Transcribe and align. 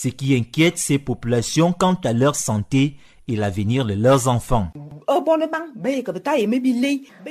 ce 0.00 0.06
qui 0.06 0.36
inquiète 0.36 0.78
ces 0.78 1.00
populations 1.00 1.72
quant 1.72 1.96
à 2.04 2.12
leur 2.12 2.36
santé 2.36 2.94
et 3.26 3.34
l'avenir 3.34 3.84
de 3.84 3.94
leurs 3.94 4.28
enfants. 4.28 4.68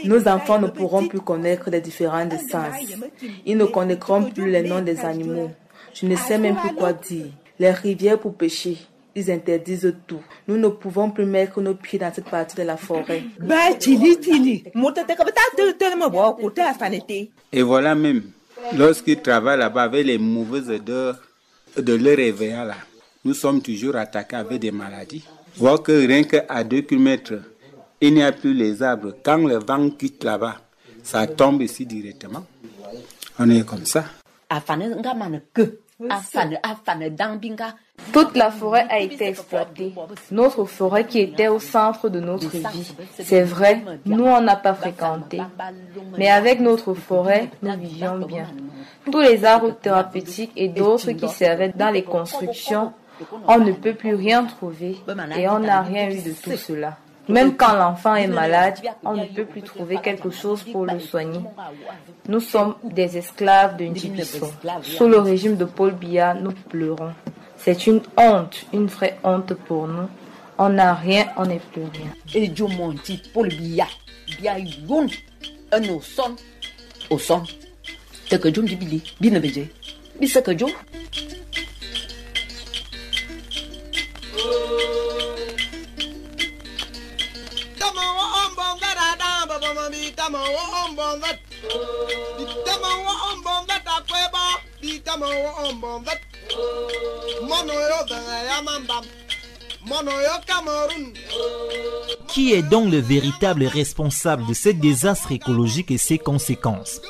Nos 0.04 0.28
enfants 0.28 0.60
ne 0.60 0.68
pourront 0.68 1.08
plus 1.08 1.22
connaître 1.22 1.70
les 1.70 1.80
différents 1.80 2.30
sens. 2.30 2.76
Ils 3.46 3.56
ne 3.56 3.64
connaîtront 3.64 4.24
plus 4.24 4.52
les 4.52 4.64
noms 4.64 4.82
des 4.82 5.00
animaux. 5.00 5.50
Je 5.94 6.08
ne 6.08 6.18
sais 6.18 6.38
même 6.38 6.58
plus 6.58 6.76
quoi 6.76 6.92
dire. 6.92 7.28
Les 7.58 7.72
rivières 7.72 8.20
pour 8.20 8.36
pêcher. 8.36 8.78
Ils 9.16 9.32
interdisent 9.32 9.96
tout. 10.06 10.20
Nous 10.50 10.58
ne 10.58 10.68
pouvons 10.68 11.10
plus 11.10 11.26
mettre 11.26 11.62
nos 11.62 11.74
pieds 11.74 12.00
dans 12.00 12.14
cette 12.14 12.30
partie 12.30 12.58
de 12.58 12.64
la 12.64 12.76
forêt. 12.76 13.24
Et 17.54 17.62
voilà 17.62 17.96
même, 17.96 18.24
lorsqu'ils 18.76 19.22
travaillent 19.22 19.58
là-bas 19.58 19.84
avec 19.84 20.06
les 20.06 20.18
mauvaises 20.18 20.70
odeurs 20.70 21.18
de 21.78 21.94
leur 21.94 22.18
réveil 22.18 22.52
là, 22.52 22.76
nous 23.24 23.34
sommes 23.34 23.62
toujours 23.62 23.96
attaqués 23.96 24.36
avec 24.36 24.60
des 24.60 24.72
maladies. 24.72 25.24
Voir 25.58 25.82
que 25.82 25.92
rien 25.92 26.24
qu'à 26.24 26.64
2 26.64 26.82
km, 26.82 27.34
il 28.00 28.14
n'y 28.14 28.24
a 28.24 28.32
plus 28.32 28.54
les 28.54 28.82
arbres. 28.84 29.16
Quand 29.24 29.38
le 29.38 29.58
vent 29.58 29.90
quitte 29.90 30.24
là-bas, 30.24 30.62
ça 31.04 31.26
tombe 31.28 31.62
ici 31.62 31.86
directement. 31.86 32.46
On 33.40 33.50
est 33.50 33.66
comme 33.66 33.86
ça. 33.86 34.06
Toute 38.14 38.38
la 38.38 38.52
forêt 38.52 38.86
a 38.90 39.00
été 39.00 39.28
exploitée. 39.28 39.94
Notre 40.32 40.66
forêt 40.66 41.06
qui 41.06 41.20
était 41.20 41.48
au 41.48 41.60
centre 41.60 42.10
de 42.10 42.20
notre 42.20 42.50
vie. 42.50 42.94
C'est 43.20 43.44
vrai, 43.44 43.84
nous 44.06 44.26
on 44.26 44.42
n'a 44.42 44.56
pas 44.56 44.76
fréquenté. 44.76 45.42
Mais 46.18 46.30
avec 46.30 46.60
notre 46.60 46.94
forêt, 46.94 47.50
nous 47.64 47.78
vivions 47.80 48.20
bien. 48.20 48.48
Tous 49.12 49.22
les 49.22 49.44
arbres 49.44 49.72
thérapeutiques 49.72 50.52
et 50.56 50.70
d'autres 50.70 51.12
qui 51.14 51.30
servaient 51.30 51.74
dans 51.76 51.90
les 51.90 52.04
constructions 52.04 52.94
on 53.48 53.60
ne 53.60 53.72
peut 53.72 53.94
plus 53.94 54.16
rien 54.16 54.46
trouver 54.46 54.98
et 55.38 55.50
on 55.50 55.60
n'a 55.60 55.82
rien 55.82 56.10
eu 56.10 56.22
de 56.22 56.32
tout 56.32 56.58
cela. 56.58 56.98
Même 57.30 57.56
quand 57.58 57.74
l'enfant 57.76 58.16
est 58.16 58.28
malade, 58.28 58.80
on 59.04 59.16
ne 59.16 59.26
peut 59.26 59.46
plus 59.46 59.62
trouver 59.62 59.98
quelque 59.98 60.30
chose 60.30 60.64
pour 60.64 60.86
le 60.86 61.00
soigner. 61.00 61.42
Nous 62.28 62.40
sommes 62.40 62.76
des 62.84 63.18
esclaves 63.18 63.76
de 63.78 63.86
Ndibiso. 63.86 64.48
Sous 64.82 65.08
le 65.08 65.20
régime 65.20 65.58
de 65.58 65.66
Paul 65.66 65.94
Biya, 65.94 66.34
nous 66.36 66.52
pleurons. 66.52 67.14
C'est 67.58 67.88
une 67.88 68.02
honte, 68.18 68.66
une 68.74 68.88
vraie 68.88 69.18
honte 69.24 69.54
pour 69.54 69.88
nous. 69.88 70.08
On 70.58 70.70
n'a 70.70 70.94
rien, 70.94 71.28
on 71.38 71.46
n'est 71.46 71.60
plus 71.72 71.84
rien. 71.84 72.12
Et 72.34 72.48
Dieu 72.48 72.66
dit, 73.06 73.22
Paul 73.34 73.50
Biya, 73.50 73.88
Biya 74.40 74.56
un 75.72 75.84
au 75.90 76.02
son, 76.02 76.36
au 77.10 77.20
son. 77.20 77.44
C'est 78.30 78.42
que 78.42 78.48
Dieu 78.48 78.64
dit, 78.64 79.04
bien 79.20 79.42
c'est 80.28 80.44
que 80.44 80.52
Dieu. 80.52 80.68
Qui 102.28 102.54
est 102.54 102.62
donc 102.62 102.92
le 102.92 103.00
véritable 103.00 103.66
responsable 103.66 104.46
de 104.48 104.54
ce 104.54 104.70
désastre 104.70 105.32
écologique 105.32 105.92
et 105.92 105.98
ses 105.98 106.18
conséquences? 106.18 107.02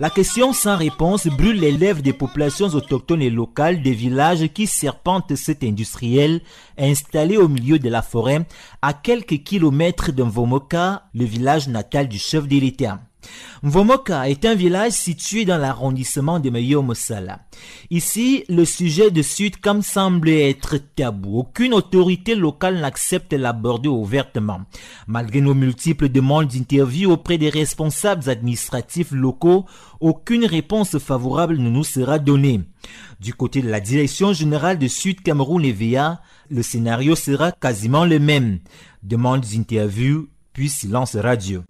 La 0.00 0.10
question 0.10 0.52
sans 0.52 0.76
réponse 0.76 1.28
brûle 1.28 1.60
les 1.60 1.70
lèvres 1.70 2.02
des 2.02 2.12
populations 2.12 2.66
autochtones 2.66 3.22
et 3.22 3.30
locales 3.30 3.80
des 3.80 3.92
villages 3.92 4.48
qui 4.52 4.66
serpentent 4.66 5.36
cet 5.36 5.62
industriel 5.62 6.40
installé 6.76 7.36
au 7.36 7.48
milieu 7.48 7.78
de 7.78 7.88
la 7.88 8.02
forêt 8.02 8.44
à 8.82 8.92
quelques 8.92 9.42
kilomètres 9.44 10.10
de 10.10 10.24
Vomoka, 10.24 11.04
le 11.14 11.24
village 11.24 11.68
natal 11.68 12.08
du 12.08 12.18
chef 12.18 12.48
de 12.48 12.58
l'État. 12.58 13.00
Mvomoka 13.62 14.28
est 14.28 14.44
un 14.44 14.54
village 14.54 14.92
situé 14.92 15.44
dans 15.44 15.56
l'arrondissement 15.56 16.38
de 16.38 16.50
Mayomosala. 16.50 17.40
Ici, 17.90 18.44
le 18.48 18.64
sujet 18.64 19.10
de 19.10 19.22
Sudcam 19.22 19.82
semble 19.82 20.28
être 20.28 20.76
tabou. 20.94 21.38
Aucune 21.38 21.74
autorité 21.74 22.34
locale 22.34 22.80
n'accepte 22.80 23.32
l'aborder 23.32 23.88
ouvertement. 23.88 24.60
Malgré 25.06 25.40
nos 25.40 25.54
multiples 25.54 26.08
demandes 26.08 26.48
d'interview 26.48 27.10
auprès 27.10 27.38
des 27.38 27.48
responsables 27.48 28.28
administratifs 28.28 29.12
locaux, 29.12 29.64
aucune 30.00 30.44
réponse 30.44 30.98
favorable 30.98 31.56
ne 31.56 31.70
nous 31.70 31.84
sera 31.84 32.18
donnée. 32.18 32.60
Du 33.20 33.32
côté 33.32 33.62
de 33.62 33.70
la 33.70 33.80
direction 33.80 34.32
générale 34.32 34.78
de 34.78 34.88
Sud 34.88 35.22
Cameroun 35.22 35.64
EVA, 35.64 36.20
le 36.50 36.62
scénario 36.62 37.14
sera 37.14 37.52
quasiment 37.52 38.04
le 38.04 38.18
même. 38.18 38.58
Demandes 39.02 39.46
d'interview, 39.46 40.28
puis 40.52 40.68
silence 40.68 41.16
radio. 41.16 41.62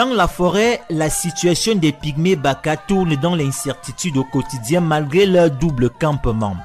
Dans 0.00 0.14
la 0.14 0.28
forêt, 0.28 0.80
la 0.88 1.10
situation 1.10 1.74
des 1.74 1.92
pygmées 1.92 2.34
Baka 2.34 2.78
tourne 2.78 3.16
dans 3.16 3.34
l'incertitude 3.34 4.16
au 4.16 4.24
quotidien 4.24 4.80
malgré 4.80 5.26
leur 5.26 5.50
double 5.50 5.90
campement. 5.90 6.56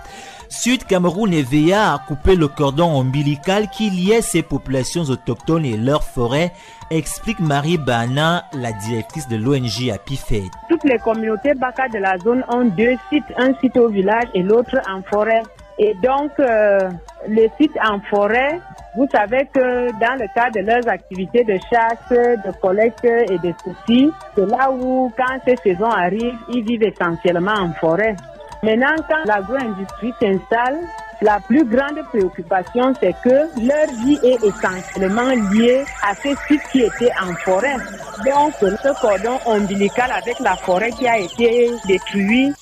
Sud 0.48 0.86
Cameroun 0.86 1.34
et 1.34 1.44
VA 1.44 1.96
a 1.96 2.00
coupé 2.00 2.38
le 2.38 2.48
cordon 2.48 2.86
ombilical 2.86 3.68
qui 3.70 3.90
liait 3.90 4.22
ces 4.22 4.42
populations 4.42 5.04
autochtones 5.04 5.66
et 5.66 5.76
leurs 5.76 6.06
forêts, 6.06 6.54
explique 6.90 7.42
Marie 7.42 7.78
Bana, 7.78 8.46
la 8.54 8.72
directrice 8.72 9.28
de 9.28 9.36
l'ONG 9.36 9.92
Apifed. 9.94 10.50
Toutes 10.70 10.86
les 10.86 11.00
communautés 11.00 11.56
Baka 11.56 11.90
de 11.90 11.98
la 11.98 12.18
zone 12.20 12.46
ont 12.48 12.64
deux 12.64 12.96
sites, 13.10 13.34
un 13.36 13.54
site 13.60 13.76
au 13.76 13.90
village 13.90 14.30
et 14.34 14.44
l'autre 14.44 14.78
en 14.90 15.02
forêt. 15.02 15.44
Et 15.78 15.94
donc, 15.96 16.32
euh, 16.40 16.90
le 17.28 17.48
site 17.60 17.78
en 17.84 18.00
forêt 18.10 18.60
vous 18.96 19.08
savez 19.12 19.46
que 19.54 19.92
dans 20.00 20.18
le 20.18 20.26
cadre 20.34 20.56
de 20.56 20.66
leurs 20.66 20.88
activités 20.88 21.44
de 21.44 21.58
chasse, 21.70 22.10
de 22.10 22.60
collecte 22.62 23.04
et 23.04 23.38
de 23.40 23.54
soucis, 23.62 24.10
c'est 24.34 24.46
là 24.46 24.72
où, 24.72 25.12
quand 25.18 25.38
ces 25.46 25.58
saisons 25.58 25.92
arrivent, 25.92 26.38
ils 26.54 26.64
vivent 26.64 26.84
essentiellement 26.84 27.56
en 27.60 27.74
forêt. 27.74 28.16
Maintenant, 28.64 28.96
quand 29.10 29.26
l'agro-industrie 29.26 30.14
s'installe, 30.22 30.80
la 31.22 31.40
plus 31.42 31.66
grande 31.66 32.02
préoccupation, 32.10 32.94
c'est 33.02 33.16
que 33.22 33.50
leur 33.66 33.88
vie 34.06 34.20
est 34.24 34.42
essentiellement 34.44 35.30
liée 35.52 35.84
à 36.02 36.16
ces 36.16 36.36
sites 36.48 36.64
qui 36.72 36.84
étaient 36.84 37.12
en 37.22 37.34
forêt. 37.44 37.76
Donc, 38.26 38.54
ce 38.62 39.02
cordon 39.02 39.40
ombilical 39.46 40.10
avec 40.12 40.40
la 40.40 40.56
forêt 40.56 40.92
qui 40.92 41.08
a 41.08 41.20
été 41.20 41.70
détruit 41.86 42.54